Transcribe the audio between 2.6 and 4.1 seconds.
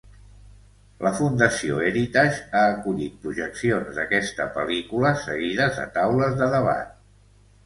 acollit projeccions